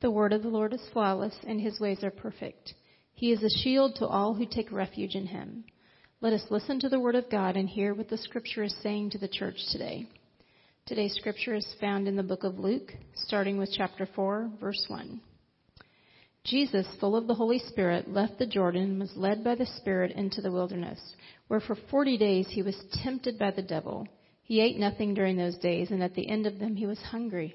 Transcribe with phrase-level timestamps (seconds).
[0.00, 2.74] The word of the Lord is flawless, and his ways are perfect.
[3.12, 5.64] He is a shield to all who take refuge in him.
[6.22, 9.10] Let us listen to the word of God and hear what the scripture is saying
[9.10, 10.06] to the church today.
[10.86, 15.20] Today's scripture is found in the book of Luke, starting with chapter 4, verse 1.
[16.44, 20.12] Jesus, full of the Holy Spirit, left the Jordan and was led by the Spirit
[20.12, 20.98] into the wilderness,
[21.48, 24.08] where for forty days he was tempted by the devil.
[24.42, 27.54] He ate nothing during those days, and at the end of them he was hungry.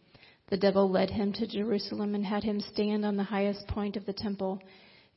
[0.51, 4.05] The devil led him to Jerusalem and had him stand on the highest point of
[4.05, 4.61] the temple.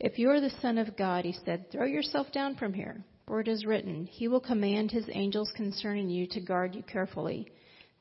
[0.00, 3.04] If you are the Son of God, he said, throw yourself down from here.
[3.26, 7.50] For it is written, He will command His angels concerning you to guard you carefully.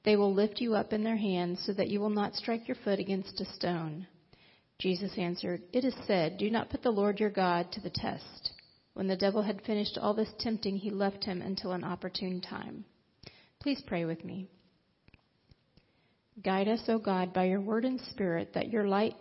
[0.04, 2.78] They will lift you up in their hands so that you will not strike your
[2.84, 4.06] foot against a stone.
[4.78, 8.52] Jesus answered, It is said, Do not put the Lord your God to the test.
[8.94, 12.86] When the devil had finished all this tempting, he left him until an opportune time.
[13.60, 14.50] Please pray with me.
[16.42, 19.16] Guide us, O God, by your word and spirit, that your light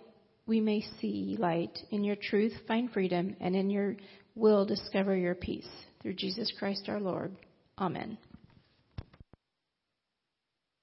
[0.47, 3.97] we may see light, in your truth find freedom, and in your
[4.35, 5.69] will discover your peace.
[6.01, 7.37] Through Jesus Christ our Lord.
[7.79, 8.19] Amen.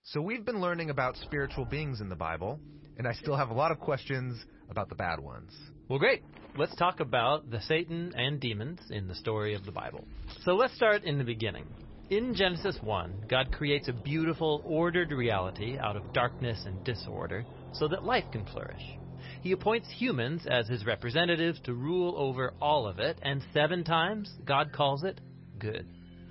[0.04, 2.60] So we've been learning about spiritual beings in the Bible,
[2.98, 5.52] and I still have a lot of questions about the bad ones.
[5.88, 6.24] Well, great.
[6.58, 10.06] Let's talk about the Satan and demons in the story of the Bible.
[10.46, 11.66] So let's start in the beginning.
[12.10, 17.88] In Genesis 1, God creates a beautiful, ordered reality out of darkness and disorder so
[17.88, 18.82] that life can flourish.
[19.44, 24.34] He appoints humans as his representatives to rule over all of it, and seven times
[24.44, 25.22] God calls it
[25.60, 25.86] good.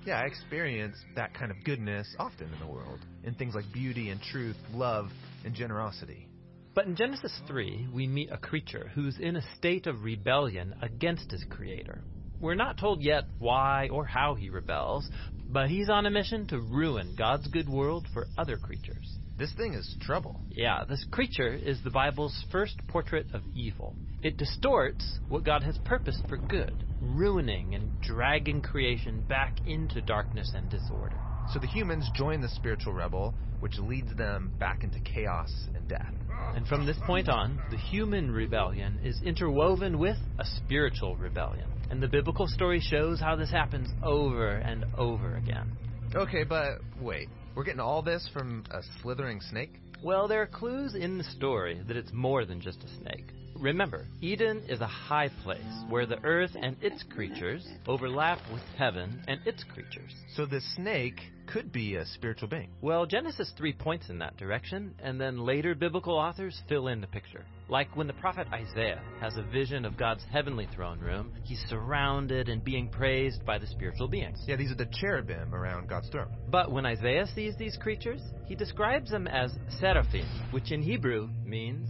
[0.05, 4.09] Yeah, I experience that kind of goodness often in the world, in things like beauty
[4.09, 5.07] and truth, love
[5.45, 6.27] and generosity.
[6.75, 11.31] But in Genesis 3, we meet a creature who's in a state of rebellion against
[11.31, 12.03] his creator.
[12.39, 15.09] We're not told yet why or how he rebels,
[15.49, 19.17] but he's on a mission to ruin God's good world for other creatures.
[19.37, 20.39] This thing is trouble.
[20.49, 23.95] Yeah, this creature is the Bible's first portrait of evil.
[24.21, 30.51] It distorts what God has purposed for good, ruining and dragging creation back into darkness
[30.53, 31.28] and disorder.
[31.51, 36.13] So the humans join the spiritual rebel, which leads them back into chaos and death.
[36.55, 41.67] And from this point on, the human rebellion is interwoven with a spiritual rebellion.
[41.89, 45.71] And the biblical story shows how this happens over and over again.
[46.13, 47.29] Okay, but wait.
[47.55, 49.73] We're getting all this from a slithering snake?
[50.03, 53.33] Well, there are clues in the story that it's more than just a snake.
[53.59, 55.59] Remember, Eden is a high place
[55.89, 60.13] where the earth and its creatures overlap with heaven and its creatures.
[60.35, 62.69] So the snake could be a spiritual being.
[62.81, 67.07] Well, Genesis 3 points in that direction, and then later biblical authors fill in the
[67.07, 67.43] picture.
[67.67, 72.49] Like when the prophet Isaiah has a vision of God's heavenly throne room, he's surrounded
[72.49, 74.41] and being praised by the spiritual beings.
[74.47, 76.35] Yeah, these are the cherubim around God's throne.
[76.49, 81.89] But when Isaiah sees these creatures, he describes them as seraphim, which in Hebrew means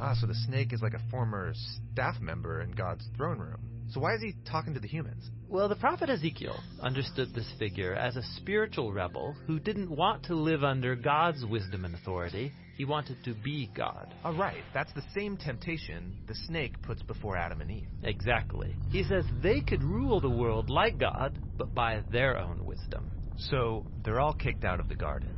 [0.00, 1.52] Ah, so the snake is like a former
[1.92, 3.58] staff member in God's throne room.
[3.90, 5.30] So why is he talking to the humans?
[5.48, 10.34] Well, the prophet Ezekiel understood this figure as a spiritual rebel who didn't want to
[10.34, 12.52] live under God's wisdom and authority.
[12.76, 14.14] He wanted to be God.
[14.24, 17.88] All right, that's the same temptation the snake puts before Adam and Eve.
[18.02, 18.76] Exactly.
[18.90, 23.10] He says they could rule the world like God, but by their own wisdom.
[23.38, 25.34] So they're all kicked out of the garden.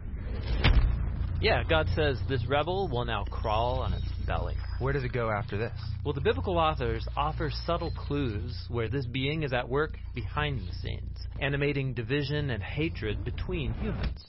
[1.40, 4.56] Yeah, God says this rebel will now crawl on its belly.
[4.78, 5.72] Where does it go after this?
[6.04, 10.74] Well, the biblical authors offer subtle clues where this being is at work behind the
[10.82, 14.26] scenes, animating division and hatred between humans.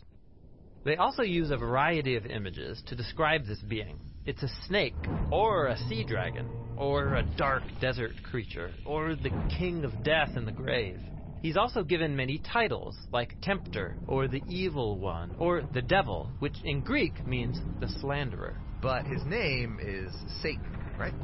[0.86, 4.00] They also use a variety of images to describe this being.
[4.26, 4.96] It's a snake,
[5.32, 6.48] or a sea dragon,
[6.78, 11.00] or a dark desert creature, or the king of death in the grave.
[11.42, 16.62] He's also given many titles, like Tempter, or the Evil One, or the Devil, which
[16.64, 18.62] in Greek means the slanderer.
[18.80, 21.16] But his name is Satan, right?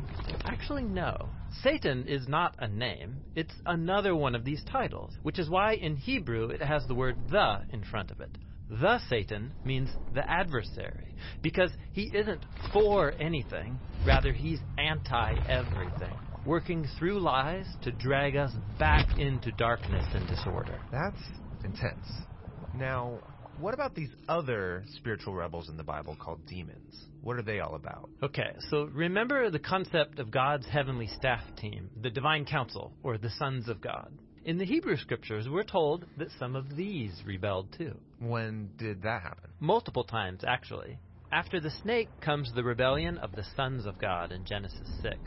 [0.44, 1.36] Actually, no.
[1.62, 5.96] Satan is not a name, it's another one of these titles, which is why in
[5.96, 8.40] Hebrew it has the word the in front of it.
[8.70, 11.14] The Satan means the adversary,
[11.44, 18.54] because he isn't for anything, rather, he's anti everything working through lies to drag us
[18.80, 20.80] back into darkness and disorder.
[20.94, 21.22] That's
[21.66, 22.08] intense.
[22.74, 23.20] Now,
[23.60, 26.96] what about these other spiritual rebels in the Bible called demons?
[27.22, 28.10] What are they all about?
[28.24, 33.32] Okay, so remember the concept of God's heavenly staff team, the divine council, or the
[33.32, 34.10] sons of God.
[34.46, 37.98] In the Hebrew scriptures, we're told that some of these rebelled too.
[38.20, 39.50] When did that happen?
[39.60, 40.98] Multiple times, actually.
[41.30, 45.20] After the snake comes the rebellion of the sons of God in Genesis 6.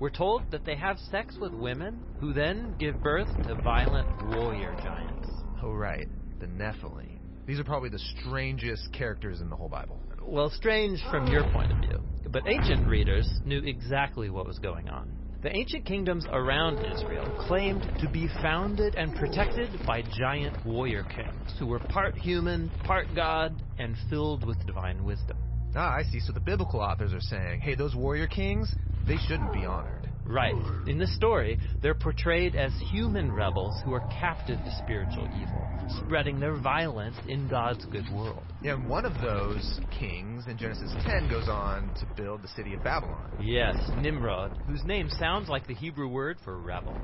[0.00, 4.76] We're told that they have sex with women who then give birth to violent warrior
[4.76, 5.26] giants.
[5.60, 6.06] Oh, right,
[6.38, 7.18] the Nephilim.
[7.46, 10.00] These are probably the strangest characters in the whole Bible.
[10.22, 11.98] Well, strange from your point of view,
[12.30, 15.10] but ancient readers knew exactly what was going on.
[15.42, 21.54] The ancient kingdoms around Israel claimed to be founded and protected by giant warrior kings
[21.58, 25.38] who were part human, part God, and filled with divine wisdom.
[25.74, 26.20] Ah, I see.
[26.20, 28.74] So the biblical authors are saying, hey, those warrior kings,
[29.08, 30.08] they shouldn't be honored.
[30.26, 30.54] Right.
[30.86, 35.66] In this story, they're portrayed as human rebels who are captive to spiritual evil,
[36.04, 38.44] spreading their violence in God's good world.
[38.60, 42.74] Yeah, and one of those kings in Genesis 10 goes on to build the city
[42.74, 43.30] of Babylon.
[43.38, 47.00] Yes, Nimrod, whose name sounds like the Hebrew word for rebel.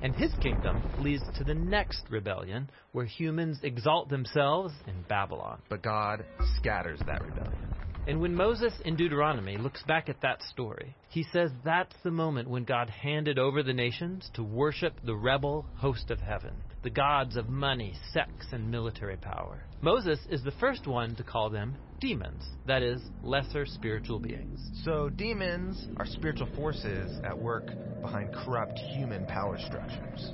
[0.00, 5.60] And his kingdom leads to the next rebellion, where humans exalt themselves in Babylon.
[5.68, 6.24] But God
[6.56, 7.68] scatters that rebellion.
[8.04, 12.50] And when Moses in Deuteronomy looks back at that story, he says that's the moment
[12.50, 16.52] when God handed over the nations to worship the rebel host of heaven,
[16.82, 19.62] the gods of money, sex, and military power.
[19.82, 24.58] Moses is the first one to call them demons, that is, lesser spiritual beings.
[24.84, 27.70] So demons are spiritual forces at work
[28.00, 30.32] behind corrupt human power structures.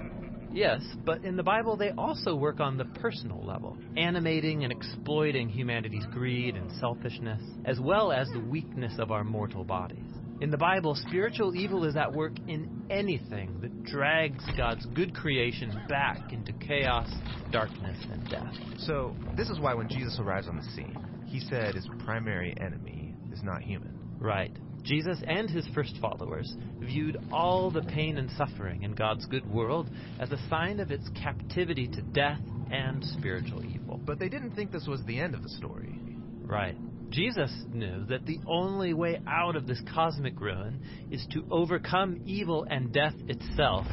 [0.52, 5.48] Yes, but in the Bible, they also work on the personal level, animating and exploiting
[5.48, 9.98] humanity's greed and selfishness, as well as the weakness of our mortal bodies.
[10.40, 15.76] In the Bible, spiritual evil is at work in anything that drags God's good creation
[15.88, 17.10] back into chaos,
[17.50, 18.54] darkness, and death.
[18.78, 20.96] So, this is why when Jesus arrives on the scene,
[21.26, 23.98] he said his primary enemy is not human.
[24.20, 24.56] Right.
[24.88, 29.90] Jesus and his first followers viewed all the pain and suffering in God's good world
[30.19, 32.40] as a sign of its captivity to death
[32.70, 34.00] and spiritual evil.
[34.02, 36.00] But they didn't think this was the end of the story.
[36.43, 36.75] Right.
[37.11, 40.81] Jesus knew that the only way out of this cosmic ruin
[41.11, 43.87] is to overcome evil and death itself,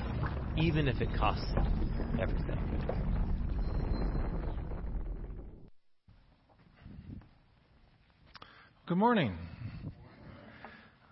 [0.55, 2.61] even if it costs him everything.
[8.87, 9.37] Good morning.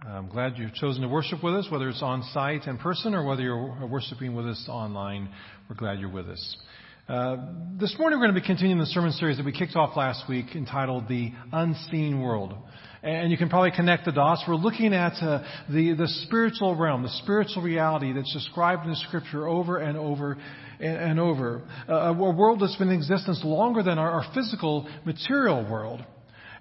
[0.05, 3.25] I'm glad you've chosen to worship with us, whether it's on site in person or
[3.25, 5.29] whether you're worshiping with us online.
[5.69, 6.57] We're glad you're with us.
[7.07, 7.37] Uh,
[7.79, 10.27] this morning we're going to be continuing the sermon series that we kicked off last
[10.27, 12.53] week entitled The Unseen World.
[13.01, 14.43] And you can probably connect the dots.
[14.45, 18.97] We're looking at uh, the, the spiritual realm, the spiritual reality that's described in the
[19.07, 20.37] scripture over and over
[20.81, 21.61] and, and over.
[21.87, 26.01] Uh, a world that's been in existence longer than our, our physical material world.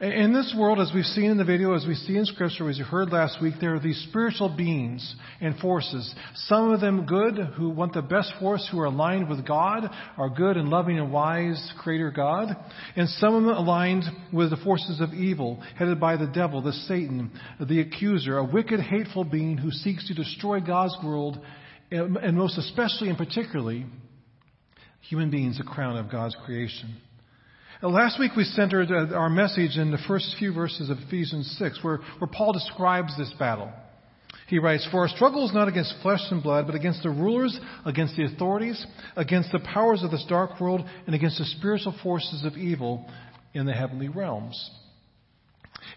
[0.02, 2.76] In this world, as we've seen in the video, as we see in Scripture, as
[2.76, 6.12] you heard last week, there are these spiritual beings and forces.
[6.34, 9.88] Some of them good, who want the best for us, who are aligned with God,
[10.18, 12.48] are good and loving and wise Creator God.
[12.96, 14.02] And some of them aligned
[14.32, 18.80] with the forces of evil, headed by the devil, the Satan, the accuser, a wicked,
[18.80, 21.38] hateful being who seeks to destroy God's world,
[21.92, 23.86] and most especially and particularly,
[25.02, 26.96] human beings, the crown of God's creation.
[27.90, 31.82] Last week we centered uh, our message in the first few verses of Ephesians 6,
[31.82, 33.72] where, where Paul describes this battle.
[34.46, 37.58] He writes, For our struggle is not against flesh and blood, but against the rulers,
[37.84, 42.44] against the authorities, against the powers of this dark world, and against the spiritual forces
[42.44, 43.10] of evil
[43.52, 44.70] in the heavenly realms.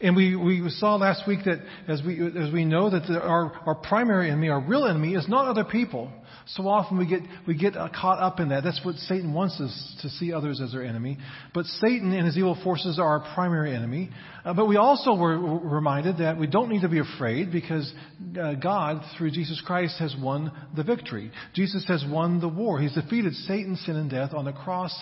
[0.01, 3.53] And we, we saw last week that as we, as we know that the, our,
[3.65, 6.11] our primary enemy, our real enemy, is not other people.
[6.47, 8.63] So often we get, we get uh, caught up in that.
[8.63, 11.17] That's what Satan wants us to see others as our enemy.
[11.53, 14.09] But Satan and his evil forces are our primary enemy.
[14.43, 17.91] Uh, but we also were reminded that we don't need to be afraid because
[18.39, 21.31] uh, God, through Jesus Christ, has won the victory.
[21.53, 22.79] Jesus has won the war.
[22.79, 24.95] He's defeated Satan, sin, and death on the cross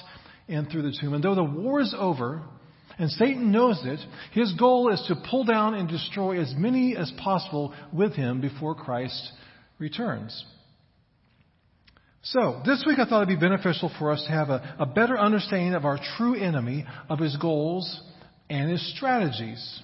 [0.47, 1.13] and through the tomb.
[1.13, 2.41] And though the war is over,
[2.97, 3.99] and Satan knows it.
[4.33, 8.75] His goal is to pull down and destroy as many as possible with him before
[8.75, 9.31] Christ
[9.79, 10.45] returns.
[12.25, 15.19] So, this week I thought it'd be beneficial for us to have a, a better
[15.19, 18.01] understanding of our true enemy, of his goals,
[18.49, 19.81] and his strategies.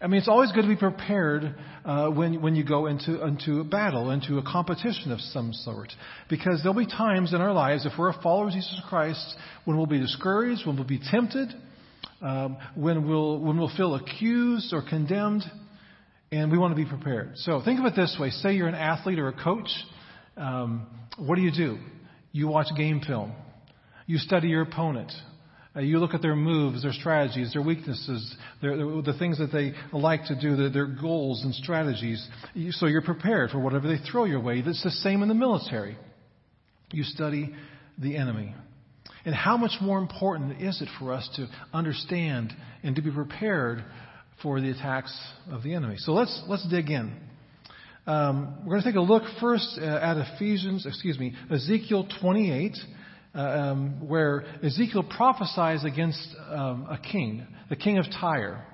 [0.00, 3.60] I mean, it's always good to be prepared uh, when when you go into into
[3.60, 5.92] a battle, into a competition of some sort,
[6.28, 9.76] because there'll be times in our lives, if we're a follower of Jesus Christ, when
[9.76, 11.54] we'll be discouraged, when we'll be tempted,
[12.20, 15.42] um, when we'll when we'll feel accused or condemned,
[16.30, 17.32] and we want to be prepared.
[17.36, 19.70] So think of it this way: Say you're an athlete or a coach.
[20.36, 20.86] Um,
[21.18, 21.78] what do you do?
[22.32, 23.32] You watch game film.
[24.06, 25.12] You study your opponent.
[25.74, 29.72] Uh, you look at their moves, their strategies, their weaknesses, their, the things that they
[29.96, 32.26] like to do, their, their goals and strategies.
[32.52, 34.62] You, so you're prepared for whatever they throw your way.
[34.64, 35.96] It's the same in the military.
[36.92, 37.54] You study
[37.98, 38.54] the enemy.
[39.24, 42.52] And how much more important is it for us to understand
[42.82, 43.84] and to be prepared
[44.42, 45.16] for the attacks
[45.50, 45.96] of the enemy?
[45.98, 47.14] So let's let's dig in.
[48.04, 52.76] Um, we're going to take a look first uh, at Ephesians, excuse me, Ezekiel 28
[53.34, 58.66] uh, um, where Ezekiel prophesies against um, a king, the king of Tyre.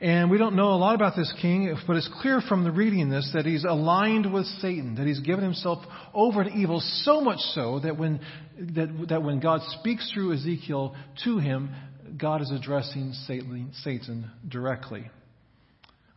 [0.00, 3.08] And we don't know a lot about this king, but it's clear from the reading
[3.08, 5.78] this that he's aligned with Satan, that he's given himself
[6.12, 8.20] over to evil so much so that when,
[8.58, 11.70] that, that when God speaks through Ezekiel to him,
[12.18, 15.10] God is addressing Satan, Satan directly.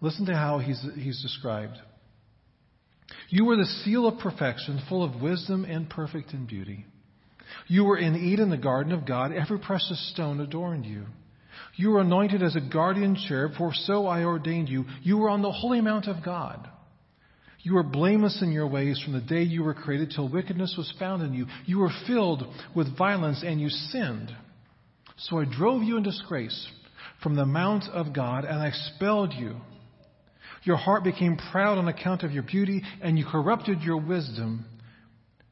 [0.02, 1.78] Listen to how he's, he's described.
[3.30, 6.86] You were the seal of perfection, full of wisdom and perfect in beauty.
[7.68, 9.32] You were in Eden, the garden of God.
[9.32, 11.06] Every precious stone adorned you.
[11.76, 14.86] You were anointed as a guardian cherub, for so I ordained you.
[15.02, 16.68] You were on the holy mount of God.
[17.62, 20.94] You were blameless in your ways from the day you were created till wickedness was
[20.98, 21.46] found in you.
[21.66, 22.46] You were filled
[22.76, 24.32] with violence and you sinned.
[25.18, 26.68] So I drove you in disgrace
[27.22, 29.58] from the mount of God and I expelled you.
[30.64, 34.66] Your heart became proud on account of your beauty and you corrupted your wisdom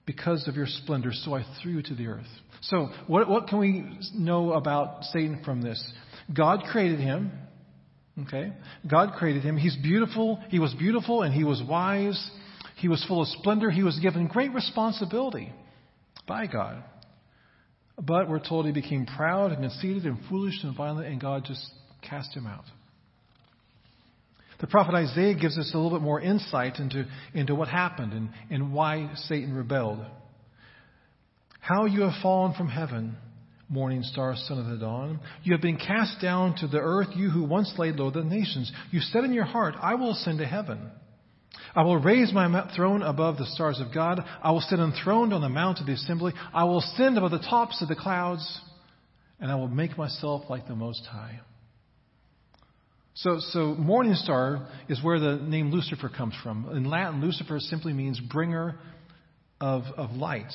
[0.06, 2.28] because of your splendor, so I threw you to the earth.
[2.62, 5.84] So, what, what can we know about Satan from this?
[6.34, 7.32] God created him.
[8.24, 8.52] Okay?
[8.90, 9.58] God created him.
[9.58, 10.40] He's beautiful.
[10.50, 12.32] He was beautiful and he was wise.
[12.78, 13.70] He was full of splendor.
[13.70, 15.52] He was given great responsibility
[16.28, 16.84] by God.
[18.00, 21.66] But we're told he became proud and conceited and foolish and violent, and God just
[22.08, 22.66] cast him out.
[24.60, 28.30] The prophet Isaiah gives us a little bit more insight into, into what happened and,
[28.50, 30.04] and why Satan rebelled.
[31.60, 33.18] How you have fallen from heaven,
[33.70, 35.20] morning star, son of the dawn.
[35.44, 38.72] You have been cast down to the earth, you who once laid low the nations.
[38.92, 40.90] You said in your heart, I will ascend to heaven.
[41.76, 44.24] I will raise my throne above the stars of God.
[44.42, 46.34] I will sit enthroned on the mount of the assembly.
[46.54, 48.62] I will ascend above the tops of the clouds,
[49.40, 51.42] and I will make myself like the Most High.
[53.16, 56.70] So, so morning star is where the name Lucifer comes from.
[56.72, 58.76] In Latin, Lucifer simply means bringer
[59.60, 60.54] of, of light.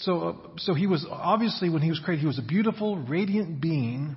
[0.00, 3.60] So, uh, so he was obviously, when he was created, he was a beautiful, radiant
[3.60, 4.16] being,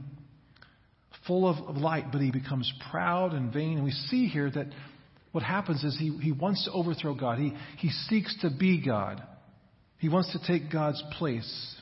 [1.27, 3.75] full of, of light, but he becomes proud and vain.
[3.77, 4.67] And we see here that
[5.31, 7.39] what happens is he, he wants to overthrow God.
[7.39, 9.21] He, he seeks to be God.
[9.99, 11.75] He wants to take God's place,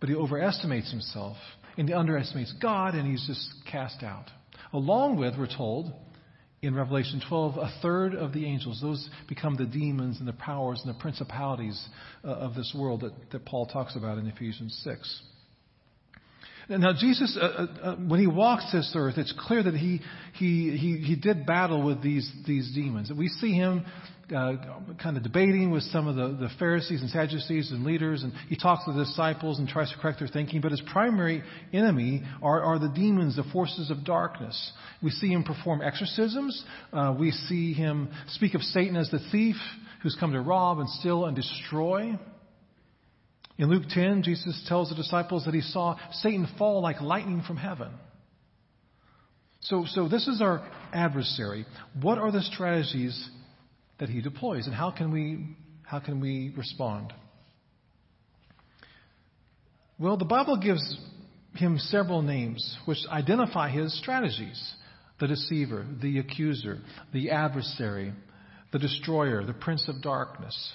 [0.00, 1.36] but he overestimates himself
[1.76, 4.24] and he underestimates God, and he's just cast out.
[4.72, 5.92] Along with, we're told
[6.60, 10.80] in Revelation 12, a third of the angels, those become the demons and the powers
[10.84, 11.88] and the principalities
[12.24, 15.22] uh, of this world that, that Paul talks about in Ephesians 6.
[16.70, 20.02] Now, Jesus, uh, uh, uh, when he walks this earth, it's clear that he,
[20.34, 23.10] he, he, he did battle with these, these demons.
[23.10, 23.86] We see him
[24.34, 24.52] uh,
[25.02, 28.56] kind of debating with some of the, the Pharisees and Sadducees and leaders, and he
[28.56, 30.60] talks to the disciples and tries to correct their thinking.
[30.60, 34.72] But his primary enemy are, are the demons, the forces of darkness.
[35.02, 36.62] We see him perform exorcisms.
[36.92, 39.56] Uh, we see him speak of Satan as the thief
[40.02, 42.18] who's come to rob and steal and destroy.
[43.58, 47.56] In Luke 10, Jesus tells the disciples that he saw Satan fall like lightning from
[47.56, 47.90] heaven.
[49.60, 51.66] So, so this is our adversary.
[52.00, 53.28] What are the strategies
[53.98, 57.12] that he deploys, and how can we, how can we respond?
[59.98, 60.96] Well, the Bible gives
[61.56, 64.74] him several names which identify his strategies
[65.18, 66.78] the deceiver, the accuser,
[67.12, 68.12] the adversary,
[68.70, 70.72] the destroyer, the prince of darkness.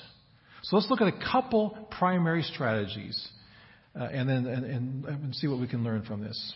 [0.64, 3.28] So let's look at a couple primary strategies
[4.00, 6.54] uh, and then and, and, and see what we can learn from this.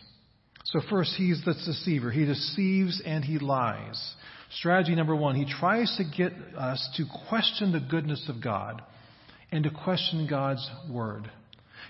[0.64, 2.10] So, first, he's the deceiver.
[2.10, 4.14] He deceives and he lies.
[4.58, 8.82] Strategy number one, he tries to get us to question the goodness of God
[9.50, 11.30] and to question God's word.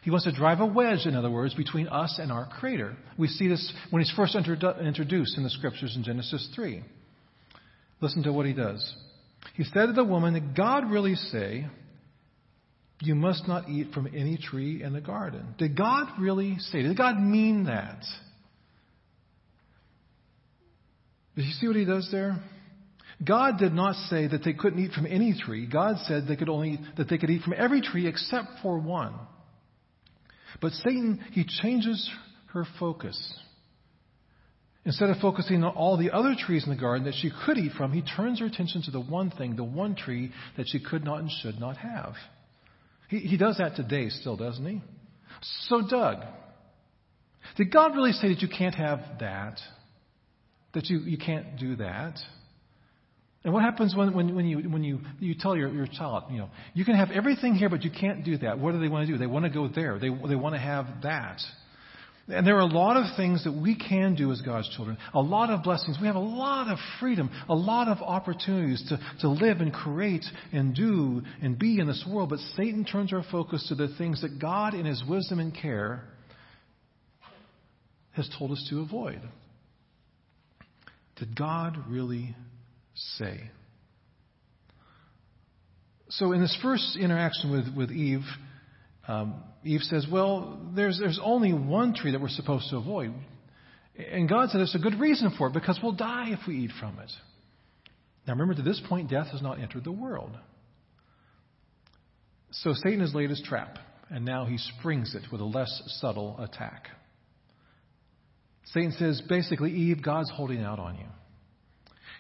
[0.03, 2.97] He wants to drive a wedge, in other words, between us and our Creator.
[3.17, 6.83] We see this when he's first introduced in the scriptures in Genesis 3.
[8.01, 8.95] Listen to what he does.
[9.55, 11.67] He said to the woman, Did God really say,
[13.01, 15.55] You must not eat from any tree in the garden?
[15.57, 16.83] Did God really say?
[16.83, 18.03] Did God mean that?
[21.37, 22.43] Did you see what he does there?
[23.25, 25.67] God did not say that they couldn't eat from any tree.
[25.67, 29.15] God said they could only that they could eat from every tree except for one.
[30.61, 32.11] But Satan, he changes
[32.53, 33.17] her focus.
[34.85, 37.73] Instead of focusing on all the other trees in the garden that she could eat
[37.73, 41.05] from, he turns her attention to the one thing, the one tree that she could
[41.05, 42.15] not and should not have.
[43.09, 44.81] He, he does that today still, doesn't he?
[45.69, 46.19] So, Doug,
[47.57, 49.59] Did God really say that you can't have that?
[50.75, 52.19] That you, you can't do that?
[53.45, 56.39] And what happens when, when, when, you, when you, you tell your, your child, you
[56.39, 58.59] know, you can have everything here, but you can't do that?
[58.59, 59.19] What do they want to do?
[59.19, 59.99] They want to go there.
[59.99, 61.41] They, they want to have that.
[62.31, 65.21] And there are a lot of things that we can do as God's children, a
[65.21, 65.97] lot of blessings.
[65.99, 70.27] We have a lot of freedom, a lot of opportunities to, to live and create
[70.53, 72.29] and do and be in this world.
[72.29, 76.05] But Satan turns our focus to the things that God, in his wisdom and care,
[78.13, 79.23] has told us to avoid.
[81.17, 82.37] Did God really
[82.95, 83.51] say?
[86.11, 88.25] So, in this first interaction with, with Eve,
[89.07, 93.13] um, Eve says, Well, there's, there's only one tree that we're supposed to avoid.
[94.13, 96.71] And God said there's a good reason for it because we'll die if we eat
[96.79, 97.11] from it.
[98.27, 100.37] Now, remember, to this point, death has not entered the world.
[102.51, 103.79] So Satan has laid his trap,
[104.11, 106.89] and now he springs it with a less subtle attack.
[108.67, 111.07] Satan says, basically, Eve, God's holding out on you.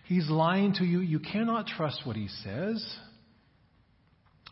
[0.06, 1.00] He's lying to you.
[1.00, 2.96] You cannot trust what he says.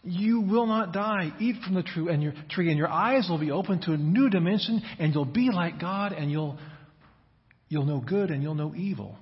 [0.09, 1.33] You will not die.
[1.41, 3.97] Eat from the tree, and your tree, and your eyes will be open to a
[3.97, 6.57] new dimension, and you'll be like God, and you'll
[7.69, 9.19] you'll know good and you'll know evil.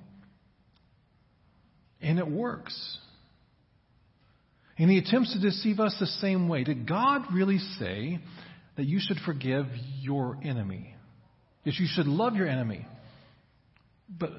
[2.01, 2.99] And it works.
[4.77, 6.63] And he attempts to deceive us the same way.
[6.63, 8.19] Did God really say
[8.77, 9.65] that you should forgive
[10.01, 10.93] your enemy?
[11.63, 12.85] That you should love your enemy?
[14.07, 14.31] But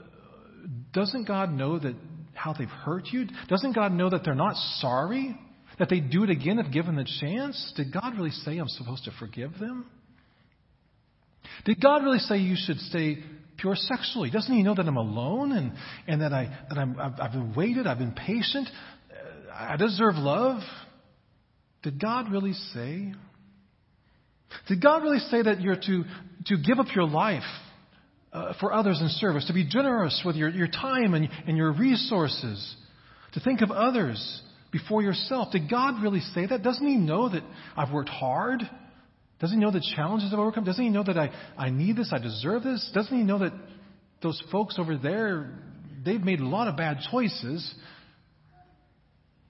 [0.92, 1.96] doesn't God know that
[2.34, 3.26] how they've hurt you?
[3.48, 5.36] Doesn't God know that they're not sorry?
[5.78, 7.72] That they do it again if given the chance?
[7.76, 9.86] Did God really say I'm supposed to forgive them?
[11.64, 13.18] Did God really say you should stay
[13.58, 14.30] pure sexually?
[14.30, 15.72] Doesn't He know that I'm alone and,
[16.06, 18.68] and that, I, that I'm, I've, I've been waited, I've been patient,
[19.52, 20.62] I deserve love?
[21.82, 23.12] Did God really say?
[24.68, 26.04] Did God really say that you're to,
[26.46, 27.42] to give up your life
[28.32, 31.72] uh, for others in service, to be generous with your, your time and, and your
[31.72, 32.76] resources,
[33.32, 34.42] to think of others
[34.76, 35.52] before yourself.
[35.52, 36.62] Did God really say that?
[36.62, 37.42] Doesn't He know that
[37.76, 38.62] I've worked hard?
[39.40, 40.64] Doesn't He know the challenges I've overcome?
[40.64, 42.90] Doesn't He know that I, I need this, I deserve this?
[42.94, 43.52] Doesn't He know that
[44.22, 45.58] those folks over there,
[46.04, 47.74] they've made a lot of bad choices?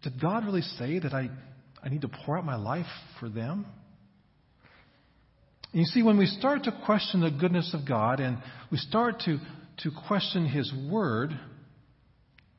[0.03, 1.31] Did God really say that I,
[1.83, 2.87] I need to pour out my life
[3.19, 3.67] for them?
[5.73, 8.39] You see, when we start to question the goodness of God and
[8.71, 9.39] we start to,
[9.79, 11.39] to question His Word,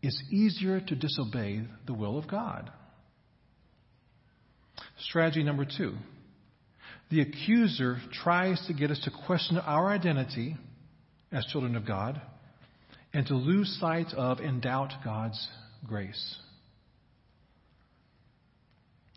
[0.01, 2.71] it's easier to disobey the will of God.
[4.99, 5.95] Strategy number two
[7.09, 10.57] the accuser tries to get us to question our identity
[11.31, 12.21] as children of God
[13.13, 15.47] and to lose sight of and doubt God's
[15.85, 16.35] grace.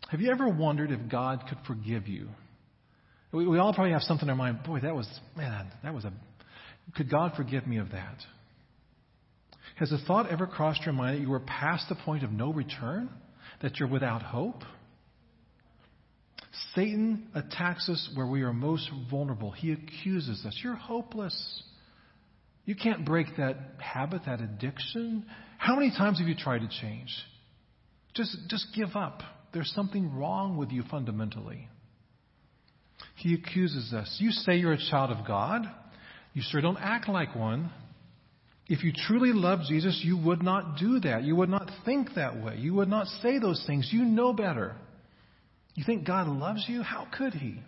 [0.09, 2.29] Have you ever wondered if God could forgive you
[3.31, 4.63] we, we all probably have something in our mind.
[4.63, 6.13] Boy, that was, man, that was a,
[6.95, 8.17] could God forgive me of that?
[9.81, 12.53] Has the thought ever crossed your mind that you were past the point of no
[12.53, 13.09] return?
[13.63, 14.61] That you're without hope?
[16.75, 19.49] Satan attacks us where we are most vulnerable.
[19.49, 20.55] He accuses us.
[20.63, 21.63] You're hopeless.
[22.63, 25.25] You can't break that habit, that addiction.
[25.57, 27.09] How many times have you tried to change?
[28.13, 29.23] Just, just give up.
[29.51, 31.67] There's something wrong with you fundamentally.
[33.15, 34.15] He accuses us.
[34.19, 35.63] You say you're a child of God.
[36.35, 37.71] You sure don't act like one.
[38.71, 41.23] If you truly love Jesus, you would not do that.
[41.23, 42.55] You would not think that way.
[42.55, 43.89] You would not say those things.
[43.91, 44.77] You know better.
[45.75, 46.81] You think God loves you?
[46.81, 47.59] How could He?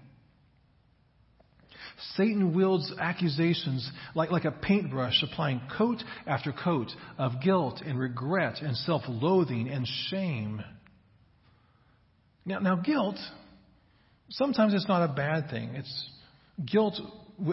[2.16, 6.88] Satan wields accusations like, like a paintbrush, applying coat after coat
[7.18, 10.63] of guilt and regret and self loathing and shame.
[12.46, 13.18] Now, now, guilt
[14.30, 15.76] sometimes it's not a bad thing.
[15.76, 16.10] It's
[16.66, 16.98] guilt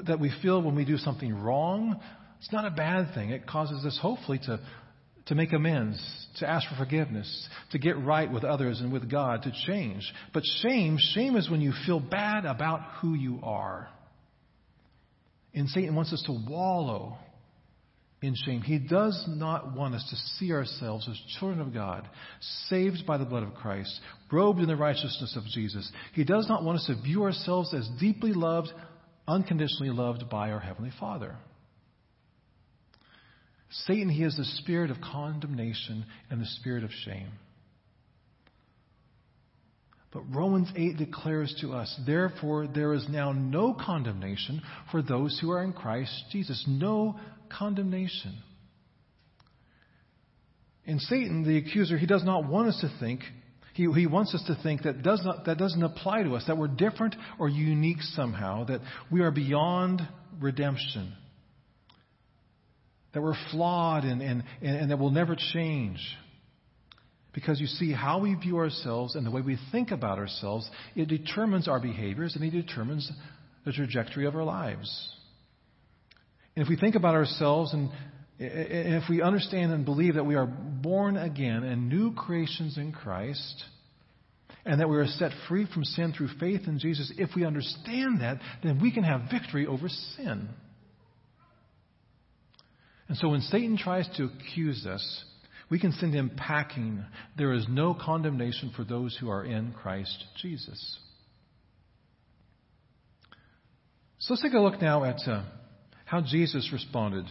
[0.07, 2.01] that we feel when we do something wrong.
[2.41, 3.31] It's not a bad thing.
[3.31, 4.59] It causes us, hopefully, to,
[5.27, 6.01] to make amends,
[6.39, 10.11] to ask for forgiveness, to get right with others and with God, to change.
[10.33, 13.89] But shame, shame is when you feel bad about who you are.
[15.53, 17.19] And Satan wants us to wallow
[18.23, 18.63] in shame.
[18.63, 22.09] He does not want us to see ourselves as children of God,
[22.69, 24.01] saved by the blood of Christ,
[24.33, 25.91] robed in the righteousness of Jesus.
[26.15, 28.69] He does not want us to view ourselves as deeply loved,
[29.29, 31.37] unconditionally loved by our Heavenly Father.
[33.71, 37.31] Satan, he is the spirit of condemnation and the spirit of shame.
[40.13, 45.53] But Romans 8 declares to us, therefore, there is now no condemnation for those who
[45.53, 46.65] are in Christ Jesus.
[46.67, 48.37] No condemnation.
[50.85, 53.21] And Satan, the accuser, he does not want us to think,
[53.75, 56.59] he, he wants us to think that, does not, that doesn't apply to us, that
[56.59, 58.81] we're different or unique somehow, that
[59.13, 60.03] we are beyond
[60.41, 61.15] redemption.
[63.13, 65.99] That we're flawed and, and, and that will never change.
[67.33, 71.09] Because you see, how we view ourselves and the way we think about ourselves, it
[71.09, 73.11] determines our behaviors and it determines
[73.65, 75.15] the trajectory of our lives.
[76.57, 77.91] And if we think about ourselves and
[78.39, 83.65] if we understand and believe that we are born again and new creations in Christ,
[84.65, 88.21] and that we are set free from sin through faith in Jesus, if we understand
[88.21, 90.49] that, then we can have victory over sin.
[93.11, 95.25] And so when Satan tries to accuse us,
[95.69, 97.05] we can send him packing.
[97.37, 100.97] There is no condemnation for those who are in Christ Jesus.
[104.21, 105.43] So let's take a look now at uh,
[106.05, 107.25] how Jesus responded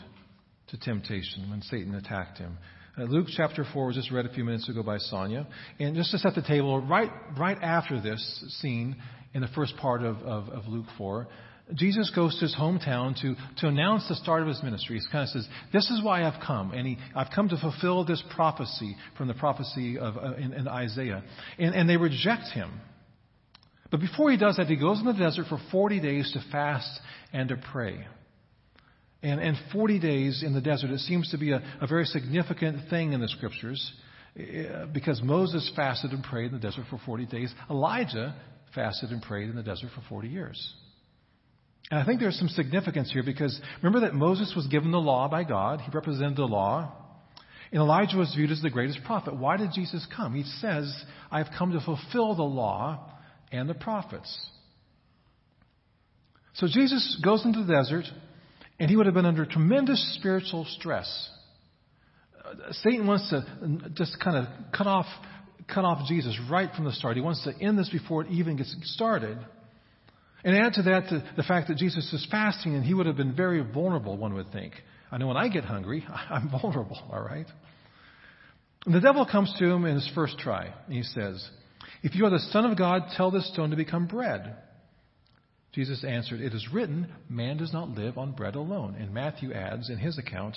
[0.68, 2.58] to temptation when Satan attacked him.
[2.98, 5.48] Uh, Luke chapter 4 was just read a few minutes ago by Sonia.
[5.80, 8.98] And just to set the table, right, right after this scene
[9.34, 11.26] in the first part of, of, of Luke 4,
[11.76, 14.98] Jesus goes to his hometown to, to announce the start of his ministry.
[14.98, 16.72] He kind of says, This is why I've come.
[16.72, 20.68] And he, I've come to fulfill this prophecy from the prophecy of, uh, in, in,
[20.68, 21.24] Isaiah.
[21.60, 22.72] And, and they reject him.
[23.92, 26.90] But before he does that, he goes in the desert for 40 days to fast
[27.34, 28.06] and to pray.
[29.22, 32.90] And, and 40 days in the desert, it seems to be a, a very significant
[32.90, 33.94] thing in the scriptures
[34.38, 37.54] eh, because Moses fasted and prayed in the desert for 40 days.
[37.70, 38.36] Elijah
[38.74, 40.74] fasted and prayed in the desert for 40 years.
[41.92, 45.28] And I think there's some significance here because remember that Moses was given the law
[45.28, 46.94] by God, he represented the law.
[47.72, 49.36] And Elijah was viewed as the greatest prophet.
[49.36, 50.34] Why did Jesus come?
[50.34, 50.92] He says,
[51.32, 53.12] I've come to fulfill the law
[53.52, 54.50] and the prophets.
[56.54, 58.06] So Jesus goes into the desert
[58.80, 61.30] and he would have been under tremendous spiritual stress.
[62.44, 63.46] Uh, Satan wants to
[63.94, 65.06] just kind of cut off,
[65.74, 67.16] cut off Jesus right from the start.
[67.16, 69.38] He wants to end this before it even gets started.
[70.44, 73.18] And add to that to the fact that Jesus is fasting, and he would have
[73.18, 74.74] been very vulnerable, one would think.
[75.12, 77.48] I know when I get hungry, I'm vulnerable, all right?
[78.86, 80.74] And the devil comes to him in his first try.
[80.86, 81.48] And he says,
[82.04, 84.56] If you are the Son of God, tell this stone to become bread.
[85.74, 88.96] Jesus answered, It is written, man does not live on bread alone.
[89.00, 90.56] And Matthew adds in his account,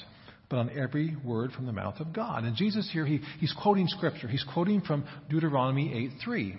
[0.48, 2.44] but on every word from the mouth of God.
[2.44, 4.28] And Jesus here, he, he's quoting Scripture.
[4.28, 6.58] He's quoting from Deuteronomy 8 3.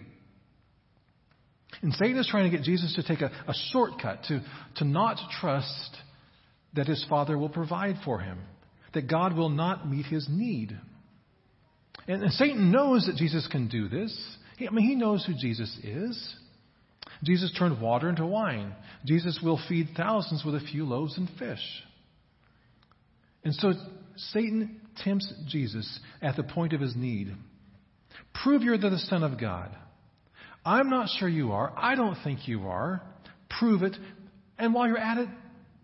[1.82, 4.42] And Satan is trying to get Jesus to take a, a shortcut, to,
[4.78, 5.98] to not trust
[6.74, 8.40] that his Father will provide for him,
[8.94, 10.78] that God will not meet his need.
[12.08, 14.18] And, and Satan knows that Jesus can do this.
[14.58, 16.36] He, I mean, he knows who Jesus is.
[17.24, 18.74] Jesus turned water into wine.
[19.06, 21.64] Jesus will feed thousands with a few loaves and fish.
[23.44, 23.74] And so
[24.16, 27.34] Satan tempts Jesus at the point of his need.
[28.44, 29.76] Prove you're the Son of God.
[30.66, 31.74] I'm not sure you are.
[31.76, 33.02] I don't think you are.
[33.60, 33.96] Prove it.
[34.58, 35.30] And while you're at it,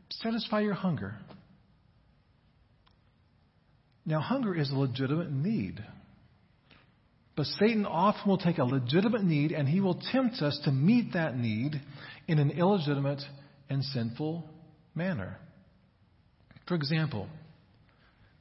[0.09, 1.15] satisfy your hunger.
[4.05, 5.83] Now, hunger is a legitimate need.
[7.35, 11.13] But Satan often will take a legitimate need and he will tempt us to meet
[11.13, 11.79] that need
[12.27, 13.21] in an illegitimate
[13.69, 14.49] and sinful
[14.95, 15.37] manner.
[16.67, 17.27] For example,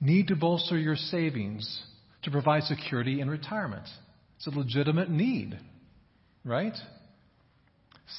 [0.01, 1.83] need to bolster your savings
[2.23, 3.87] to provide security in retirement.
[4.37, 5.59] It's a legitimate need,
[6.45, 6.75] right?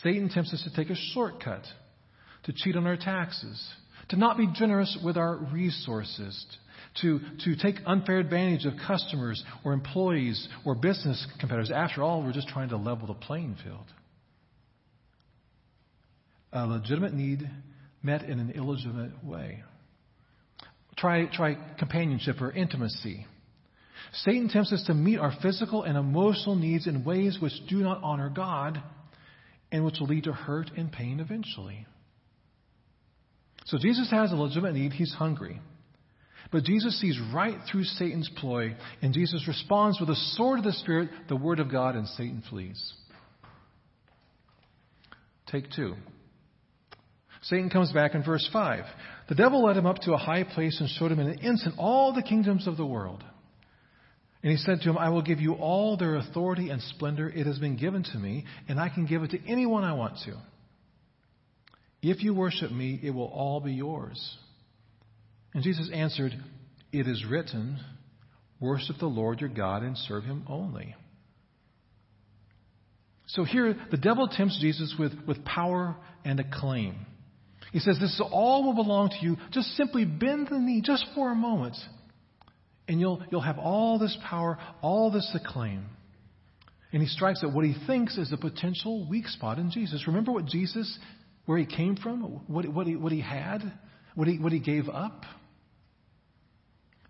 [0.04, 1.64] Satan tempts us to take a shortcut,
[2.44, 3.68] to cheat on our taxes,
[4.10, 6.46] to not be generous with our resources,
[7.02, 11.72] to, to take unfair advantage of customers or employees or business competitors.
[11.72, 13.86] After all, we're just trying to level the playing field.
[16.52, 17.50] A legitimate need
[18.02, 19.64] met in an illegitimate way.
[20.98, 23.26] Try, try companionship or intimacy.
[24.14, 28.02] Satan tempts us to meet our physical and emotional needs in ways which do not
[28.04, 28.82] honor God
[29.72, 31.86] and which will lead to hurt and pain eventually.
[33.66, 34.94] So Jesus has a legitimate need.
[34.94, 35.62] He's hungry.
[36.52, 40.74] But Jesus sees right through Satan's ploy, and Jesus responds with the sword of the
[40.74, 42.94] Spirit, the Word of God, and Satan flees.
[45.52, 45.94] Take two.
[47.44, 48.84] Satan comes back in verse 5.
[49.30, 51.76] The devil led him up to a high place and showed him in an instant
[51.78, 53.24] all the kingdoms of the world.
[54.42, 57.30] And he said to him, I will give you all their authority and splendor.
[57.30, 60.18] It has been given to me, and I can give it to anyone I want
[60.26, 60.38] to.
[62.02, 64.38] If you worship me, it will all be yours.
[65.54, 66.32] And Jesus answered,
[66.94, 67.80] It is written,
[68.62, 70.96] Worship the Lord your God and serve him only.
[73.28, 77.06] So here, the devil tempts Jesus with, with power and acclaim.
[77.72, 79.38] He says, This all will belong to you.
[79.52, 81.76] Just simply bend the knee just for a moment,
[82.90, 85.86] and you'll, you'll have all this power, all this acclaim.
[86.92, 90.06] And he strikes at what he thinks is a potential weak spot in Jesus.
[90.08, 90.98] Remember what Jesus
[91.46, 93.60] where he came from, what, what, he, what he had,
[94.16, 95.24] what he, what he gave up.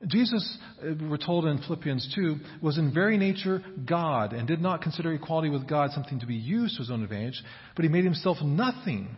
[0.07, 4.81] Jesus, uh, we're told in Philippians 2, was in very nature God and did not
[4.81, 7.41] consider equality with God something to be used to his own advantage,
[7.75, 9.09] but he made himself nothing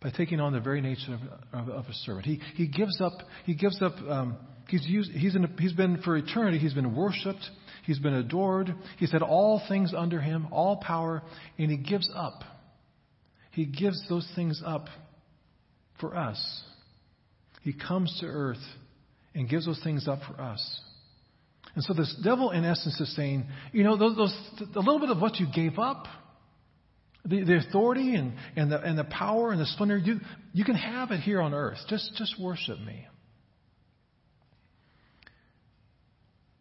[0.00, 1.18] by taking on the very nature
[1.52, 2.26] of, of, of a servant.
[2.26, 3.14] He, he gives up,
[3.46, 4.36] he gives up, um,
[4.68, 7.44] he's, used, he's, in he's been for eternity, he's been worshipped,
[7.84, 11.22] he's been adored, he's had all things under him, all power,
[11.58, 12.42] and he gives up.
[13.50, 14.86] He gives those things up
[16.00, 16.62] for us.
[17.62, 18.62] He comes to earth
[19.34, 20.80] and gives those things up for us.
[21.74, 24.34] And so this devil, in essence, is saying, you know, those, those
[24.76, 26.06] a little bit of what you gave up,
[27.24, 30.20] the, the authority and, and, the, and the power and the splendor, you,
[30.52, 31.78] you can have it here on earth.
[31.88, 33.06] Just, just worship me.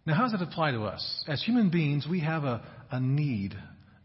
[0.06, 1.24] Now, how does that apply to us?
[1.28, 2.62] As human beings, we have a,
[2.92, 3.56] a need,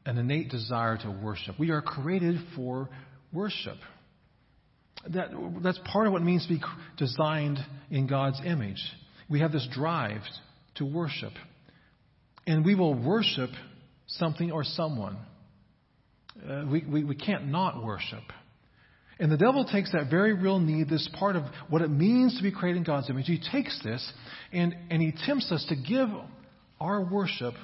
[0.07, 1.57] an innate desire to worship.
[1.59, 2.89] We are created for
[3.33, 3.77] worship.
[5.13, 5.31] That,
[5.63, 6.61] that's part of what it means to be
[6.97, 7.59] designed
[7.91, 8.83] in God's image.
[9.29, 10.23] We have this drive
[10.77, 11.33] to worship.
[12.47, 13.51] And we will worship
[14.07, 15.19] something or someone.
[16.49, 18.23] Uh, we, we, we can't not worship.
[19.21, 22.43] And the devil takes that very real need, this part of what it means to
[22.43, 23.27] be created in God's image.
[23.27, 24.13] He takes this
[24.53, 26.09] and, and he tempts us to give
[26.81, 27.55] our worship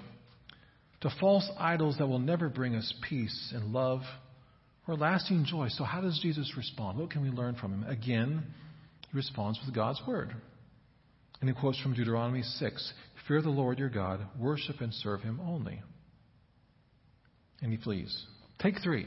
[1.03, 4.01] to false idols that will never bring us peace and love
[4.88, 5.69] or lasting joy.
[5.69, 6.99] So, how does Jesus respond?
[6.99, 7.85] What can we learn from him?
[7.88, 8.43] Again,
[9.11, 10.35] he responds with God's word.
[11.40, 12.93] And he quotes from Deuteronomy 6
[13.29, 15.83] Fear the Lord your God, worship and serve him only.
[17.61, 18.25] And he flees.
[18.61, 19.07] Take three.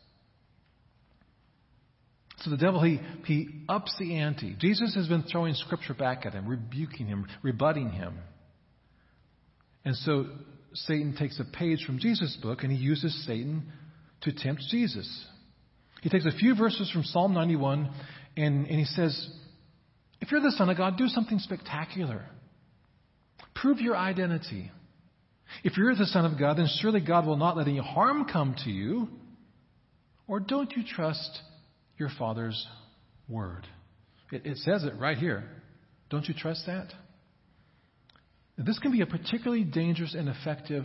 [2.41, 4.55] So the devil, he, he ups the ante.
[4.59, 8.17] Jesus has been throwing scripture back at him, rebuking him, rebutting him.
[9.85, 10.25] And so
[10.73, 13.71] Satan takes a page from Jesus' book and he uses Satan
[14.21, 15.25] to tempt Jesus.
[16.01, 17.91] He takes a few verses from Psalm 91
[18.37, 19.29] and, and he says,
[20.19, 22.25] If you're the Son of God, do something spectacular.
[23.53, 24.71] Prove your identity.
[25.63, 28.55] If you're the Son of God, then surely God will not let any harm come
[28.63, 29.09] to you.
[30.27, 31.39] Or don't you trust
[32.01, 32.67] your Father's
[33.29, 33.65] word?
[34.31, 35.43] It, it says it right here.
[36.09, 36.87] Don't you trust that?
[38.57, 40.83] This can be a particularly dangerous and effective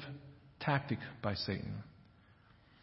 [0.60, 1.82] tactic by Satan.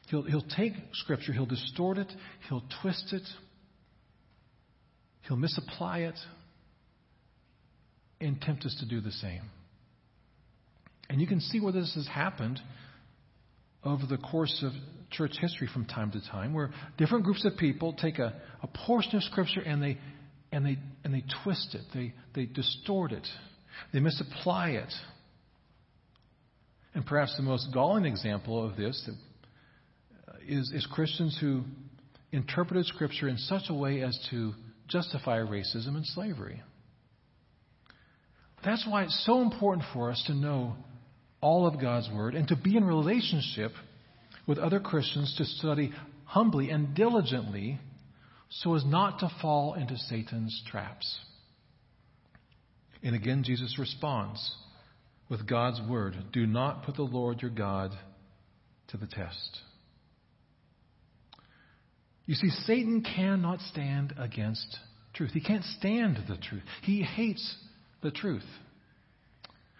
[0.10, 2.12] He'll, he'll take Scripture, he'll distort it,
[2.50, 3.24] he'll twist it,
[5.28, 6.19] he'll misapply it,
[8.19, 9.43] and tempt us to do the same.
[11.10, 12.60] And you can see where this has happened
[13.84, 14.72] over the course of
[15.13, 19.15] church history from time to time, where different groups of people take a, a portion
[19.15, 19.97] of Scripture and they,
[20.52, 23.28] and, they, and they twist it, they, they distort it,
[23.93, 24.93] they misapply it.
[26.93, 31.63] And perhaps the most galling example of this that uh, is, is Christians who
[32.32, 34.54] interpreted Scripture in such a way as to
[34.88, 36.62] justify racism and slavery.
[38.63, 40.76] That's why it's so important for us to know
[41.41, 43.71] all of God's Word and to be in relationship
[44.46, 45.92] with other Christians to study
[46.26, 47.80] humbly and diligently
[48.50, 51.20] so as not to fall into Satan's traps.
[53.02, 54.56] And again, Jesus responds
[55.30, 57.92] with God's Word Do not put the Lord your God
[58.90, 59.60] to the test.
[62.26, 64.78] You see, Satan cannot stand against
[65.14, 65.32] truth.
[65.34, 66.64] He can't stand the truth.
[66.84, 67.56] He hates
[68.02, 68.46] the truth.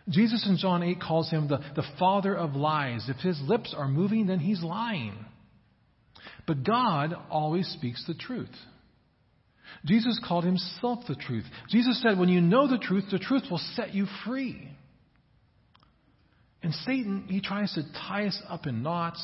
[0.10, 3.06] Jesus in John 8 calls him the, the father of lies.
[3.08, 5.14] If his lips are moving, then he's lying.
[6.46, 8.52] But God always speaks the truth.
[9.86, 11.46] Jesus called himself the truth.
[11.70, 14.70] Jesus said, When you know the truth, the truth will set you free.
[16.62, 19.22] And Satan, he tries to tie us up in knots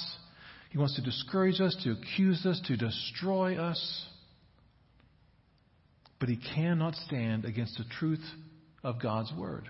[0.70, 4.06] he wants to discourage us, to accuse us, to destroy us.
[6.20, 8.24] But he cannot stand against the truth
[8.84, 9.68] of God's word.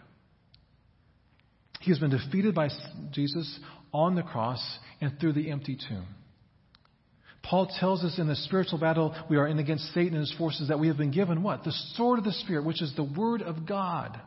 [1.79, 2.69] He has been defeated by
[3.11, 3.59] Jesus
[3.93, 4.61] on the cross
[5.01, 6.05] and through the empty tomb.
[7.41, 10.67] Paul tells us in the spiritual battle we are in against Satan and his forces
[10.67, 11.63] that we have been given what?
[11.63, 14.19] The sword of the Spirit, which is the Word of God.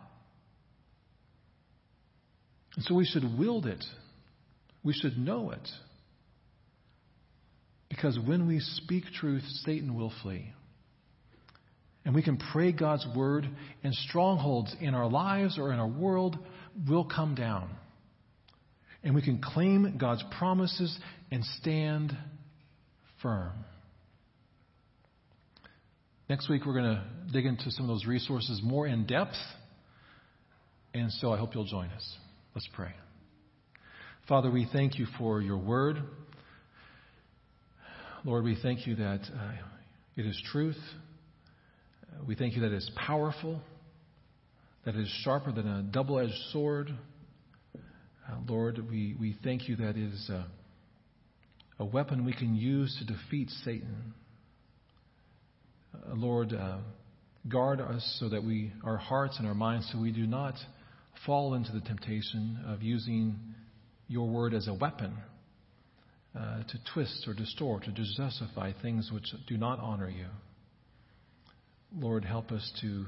[2.77, 3.85] And so we should wield it.
[4.83, 5.69] We should know it.
[7.91, 10.51] Because when we speak truth, Satan will flee.
[12.05, 13.49] And we can pray God's word,
[13.85, 16.37] and strongholds in our lives or in our world
[16.89, 17.71] will come down.
[19.05, 20.97] And we can claim God's promises
[21.31, 22.17] and stand
[23.21, 23.53] firm.
[26.29, 29.37] Next week, we're going to dig into some of those resources more in depth.
[30.95, 32.17] And so I hope you'll join us.
[32.55, 32.93] Let's pray.
[34.29, 35.99] Father, we thank you for your word.
[38.25, 39.53] Lord, we thank you that uh,
[40.17, 40.79] it is truth.
[42.27, 43.61] We thank you that it is powerful,
[44.85, 46.91] that is sharper than a double edged sword.
[47.77, 50.47] Uh, Lord, we, we thank you that is a,
[51.79, 54.15] a weapon we can use to defeat Satan.
[55.95, 56.79] Uh, Lord, uh,
[57.49, 60.55] guard us so that we, our hearts and our minds, so we do not
[61.27, 63.37] fall into the temptation of using
[64.09, 65.17] your word as a weapon
[66.39, 70.27] uh, to twist or distort or justify things which do not honor you.
[71.95, 73.07] Lord, help us to,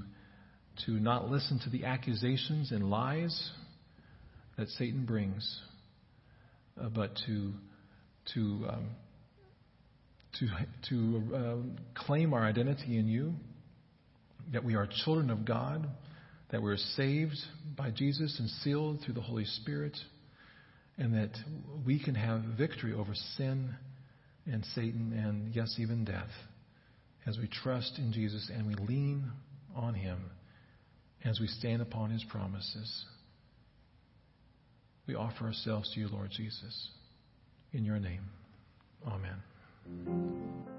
[0.87, 3.51] to not listen to the accusations and lies
[4.57, 5.61] that Satan brings,
[6.81, 7.53] uh, but to,
[8.35, 8.89] to, um,
[10.39, 10.49] to,
[10.91, 13.35] to uh, claim our identity in you,
[14.53, 15.89] that we are children of God,
[16.51, 17.37] that we're saved
[17.77, 19.97] by Jesus and sealed through the Holy Spirit,
[20.99, 21.37] and that
[21.85, 23.75] we can have victory over sin
[24.47, 26.31] and Satan and, yes, even death
[27.27, 29.31] as we trust in Jesus and we lean
[29.75, 30.19] on Him
[31.25, 33.05] as we stand upon His promises.
[35.07, 36.89] We offer ourselves to you, Lord Jesus.
[37.73, 38.23] In your name,
[39.07, 40.74] amen.